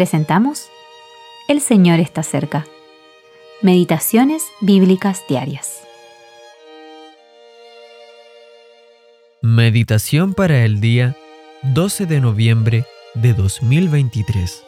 presentamos 0.00 0.70
El 1.46 1.60
Señor 1.60 2.00
está 2.00 2.22
cerca. 2.22 2.66
Meditaciones 3.60 4.42
Bíblicas 4.62 5.24
Diarias. 5.28 5.82
Meditación 9.42 10.32
para 10.32 10.64
el 10.64 10.80
día 10.80 11.18
12 11.64 12.06
de 12.06 12.18
noviembre 12.22 12.86
de 13.12 13.34
2023. 13.34 14.64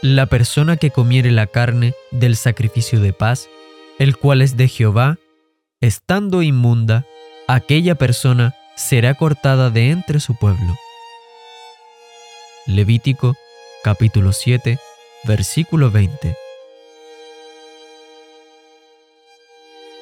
La 0.00 0.26
persona 0.26 0.76
que 0.76 0.90
comiere 0.90 1.30
la 1.30 1.46
carne 1.46 1.94
del 2.10 2.34
sacrificio 2.34 2.98
de 2.98 3.12
paz, 3.12 3.48
el 4.00 4.16
cual 4.16 4.42
es 4.42 4.56
de 4.56 4.66
Jehová, 4.66 5.16
estando 5.80 6.42
inmunda, 6.42 7.06
aquella 7.46 7.94
persona 7.94 8.52
será 8.74 9.14
cortada 9.14 9.70
de 9.70 9.90
entre 9.90 10.18
su 10.18 10.34
pueblo. 10.34 10.76
Levítico 12.66 13.34
capítulo 13.82 14.32
7, 14.32 14.78
versículo 15.24 15.90
20. 15.90 16.36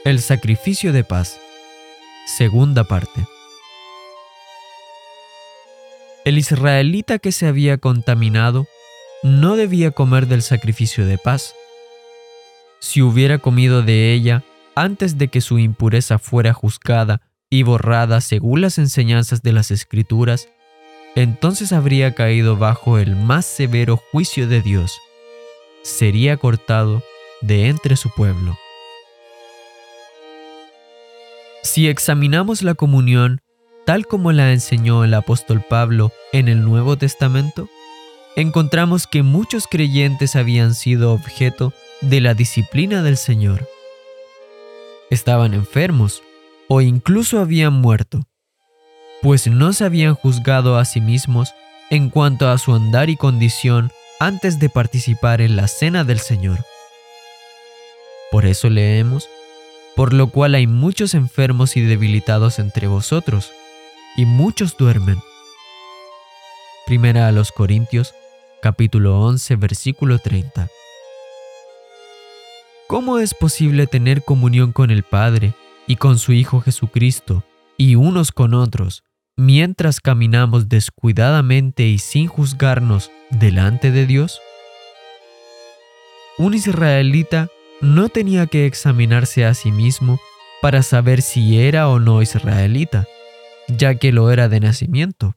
El 0.04 0.20
sacrificio 0.20 0.92
de 0.92 1.02
paz. 1.02 1.40
Segunda 2.26 2.84
parte. 2.84 3.24
El 6.26 6.36
israelita 6.36 7.18
que 7.18 7.32
se 7.32 7.46
había 7.46 7.78
contaminado 7.78 8.66
no 9.22 9.56
debía 9.56 9.92
comer 9.92 10.26
del 10.26 10.42
sacrificio 10.42 11.06
de 11.06 11.16
paz. 11.16 11.54
Si 12.78 13.00
hubiera 13.00 13.38
comido 13.38 13.82
de 13.82 14.12
ella 14.12 14.44
antes 14.74 15.16
de 15.16 15.28
que 15.28 15.40
su 15.40 15.58
impureza 15.58 16.18
fuera 16.18 16.52
juzgada 16.52 17.22
y 17.48 17.62
borrada 17.62 18.20
según 18.20 18.60
las 18.60 18.76
enseñanzas 18.76 19.42
de 19.42 19.54
las 19.54 19.70
Escrituras, 19.70 20.50
entonces 21.14 21.72
habría 21.72 22.14
caído 22.14 22.56
bajo 22.56 22.98
el 22.98 23.16
más 23.16 23.46
severo 23.46 23.96
juicio 23.96 24.48
de 24.48 24.62
Dios. 24.62 24.98
Sería 25.82 26.36
cortado 26.36 27.02
de 27.40 27.68
entre 27.68 27.96
su 27.96 28.10
pueblo. 28.10 28.56
Si 31.62 31.88
examinamos 31.88 32.62
la 32.62 32.74
comunión 32.74 33.40
tal 33.84 34.06
como 34.06 34.32
la 34.32 34.52
enseñó 34.52 35.04
el 35.04 35.14
apóstol 35.14 35.64
Pablo 35.68 36.12
en 36.32 36.48
el 36.48 36.64
Nuevo 36.64 36.96
Testamento, 36.96 37.68
encontramos 38.36 39.06
que 39.06 39.22
muchos 39.22 39.66
creyentes 39.66 40.36
habían 40.36 40.74
sido 40.74 41.12
objeto 41.12 41.72
de 42.00 42.20
la 42.20 42.34
disciplina 42.34 43.02
del 43.02 43.16
Señor. 43.16 43.68
Estaban 45.10 45.54
enfermos 45.54 46.22
o 46.68 46.80
incluso 46.80 47.40
habían 47.40 47.72
muerto, 47.72 48.22
pues 49.22 49.46
no 49.46 49.72
se 49.72 49.84
habían 49.84 50.14
juzgado 50.14 50.78
a 50.78 50.84
sí 50.84 51.00
mismos 51.00 51.54
en 51.90 52.08
cuanto 52.08 52.48
a 52.48 52.58
su 52.58 52.74
andar 52.74 53.10
y 53.10 53.16
condición 53.16 53.90
antes 54.18 54.58
de 54.58 54.68
participar 54.68 55.40
en 55.40 55.56
la 55.56 55.68
cena 55.68 56.04
del 56.04 56.20
Señor. 56.20 56.58
Por 58.30 58.46
eso 58.46 58.70
leemos, 58.70 59.28
por 59.96 60.12
lo 60.12 60.28
cual 60.28 60.54
hay 60.54 60.66
muchos 60.66 61.14
enfermos 61.14 61.76
y 61.76 61.80
debilitados 61.80 62.58
entre 62.58 62.86
vosotros, 62.86 63.52
y 64.16 64.24
muchos 64.24 64.76
duermen. 64.76 65.18
Primera 66.86 67.28
a 67.28 67.32
los 67.32 67.52
Corintios, 67.52 68.14
capítulo 68.62 69.20
11, 69.20 69.56
versículo 69.56 70.18
30. 70.18 70.68
¿Cómo 72.86 73.18
es 73.18 73.34
posible 73.34 73.86
tener 73.86 74.22
comunión 74.22 74.72
con 74.72 74.90
el 74.90 75.02
Padre 75.02 75.54
y 75.86 75.96
con 75.96 76.18
su 76.18 76.32
Hijo 76.32 76.60
Jesucristo 76.60 77.44
y 77.76 77.94
unos 77.94 78.32
con 78.32 78.54
otros 78.54 79.04
mientras 79.40 80.00
caminamos 80.00 80.68
descuidadamente 80.68 81.84
y 81.84 81.98
sin 81.98 82.26
juzgarnos 82.26 83.10
delante 83.30 83.90
de 83.90 84.04
Dios? 84.04 84.38
Un 86.36 86.52
israelita 86.52 87.48
no 87.80 88.10
tenía 88.10 88.46
que 88.46 88.66
examinarse 88.66 89.46
a 89.46 89.54
sí 89.54 89.72
mismo 89.72 90.20
para 90.60 90.82
saber 90.82 91.22
si 91.22 91.58
era 91.58 91.88
o 91.88 91.98
no 91.98 92.20
israelita, 92.20 93.06
ya 93.66 93.94
que 93.94 94.12
lo 94.12 94.30
era 94.30 94.50
de 94.50 94.60
nacimiento. 94.60 95.34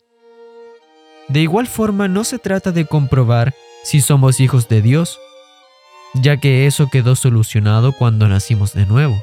De 1.29 1.39
igual 1.39 1.67
forma, 1.67 2.09
no 2.09 2.25
se 2.25 2.39
trata 2.39 2.73
de 2.73 2.85
comprobar 2.85 3.53
si 3.85 4.01
somos 4.01 4.41
hijos 4.41 4.67
de 4.67 4.81
Dios, 4.81 5.17
ya 6.13 6.35
que 6.35 6.67
eso 6.67 6.89
quedó 6.91 7.15
solucionado 7.15 7.93
cuando 7.93 8.27
nacimos 8.27 8.73
de 8.73 8.85
nuevo. 8.85 9.15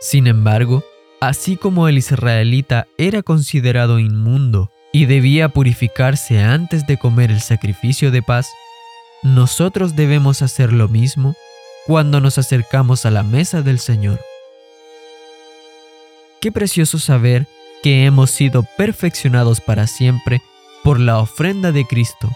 Sin 0.00 0.28
embargo, 0.28 0.84
así 1.22 1.56
como 1.56 1.86
el 1.86 1.98
israelita 1.98 2.88
era 2.98 3.22
considerado 3.22 4.00
inmundo 4.00 4.72
y 4.90 5.06
debía 5.06 5.50
purificarse 5.50 6.40
antes 6.40 6.84
de 6.88 6.98
comer 6.98 7.30
el 7.30 7.40
sacrificio 7.40 8.10
de 8.10 8.22
paz, 8.22 8.48
nosotros 9.22 9.94
debemos 9.94 10.42
hacer 10.42 10.72
lo 10.72 10.88
mismo 10.88 11.36
cuando 11.86 12.20
nos 12.20 12.38
acercamos 12.38 13.06
a 13.06 13.12
la 13.12 13.22
mesa 13.22 13.62
del 13.62 13.78
Señor. 13.78 14.20
Qué 16.40 16.50
precioso 16.50 16.98
saber 16.98 17.46
que 17.84 18.04
hemos 18.04 18.32
sido 18.32 18.66
perfeccionados 18.76 19.60
para 19.60 19.86
siempre 19.86 20.42
por 20.82 20.98
la 20.98 21.20
ofrenda 21.20 21.70
de 21.70 21.86
Cristo, 21.86 22.32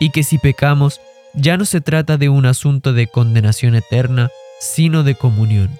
y 0.00 0.10
que 0.10 0.24
si 0.24 0.38
pecamos 0.38 1.00
ya 1.34 1.56
no 1.56 1.64
se 1.64 1.80
trata 1.80 2.16
de 2.16 2.28
un 2.28 2.46
asunto 2.46 2.94
de 2.94 3.06
condenación 3.06 3.76
eterna, 3.76 4.28
sino 4.58 5.04
de 5.04 5.14
comunión. 5.14 5.70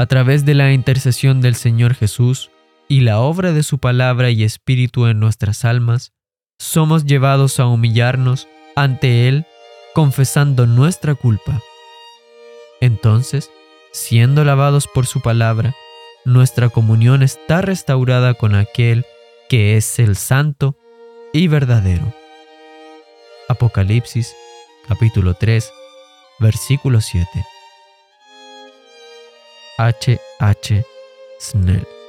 A 0.00 0.06
través 0.06 0.46
de 0.46 0.54
la 0.54 0.72
intercesión 0.72 1.42
del 1.42 1.54
Señor 1.54 1.94
Jesús 1.94 2.50
y 2.88 3.00
la 3.00 3.20
obra 3.20 3.52
de 3.52 3.62
su 3.62 3.76
palabra 3.76 4.30
y 4.30 4.44
espíritu 4.44 5.04
en 5.06 5.20
nuestras 5.20 5.66
almas, 5.66 6.14
somos 6.58 7.04
llevados 7.04 7.60
a 7.60 7.66
humillarnos 7.66 8.48
ante 8.74 9.28
Él 9.28 9.44
confesando 9.92 10.66
nuestra 10.66 11.14
culpa. 11.14 11.60
Entonces, 12.80 13.50
siendo 13.92 14.42
lavados 14.42 14.88
por 14.88 15.04
su 15.04 15.20
palabra, 15.20 15.74
nuestra 16.24 16.70
comunión 16.70 17.22
está 17.22 17.60
restaurada 17.60 18.32
con 18.32 18.54
aquel 18.54 19.04
que 19.50 19.76
es 19.76 19.98
el 19.98 20.16
santo 20.16 20.76
y 21.34 21.46
verdadero. 21.46 22.10
Apocalipsis 23.50 24.34
capítulo 24.88 25.34
3 25.34 25.70
versículo 26.38 27.02
7. 27.02 27.28
H. 29.80 30.18
H. 30.42 30.84
Snell 31.38 31.99